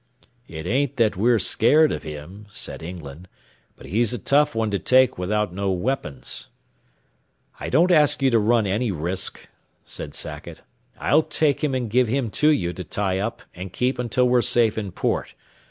[0.47, 3.27] "It ain't that we're scared of him," said England,
[3.75, 6.49] "but he's a tough one to take without no weapons."
[7.59, 9.47] "I don't ask you to run any risk,"
[9.85, 10.63] said Sackett.
[10.99, 14.41] "I'll take him and give him to you to tie up and keep until we're
[14.41, 15.35] safe in port.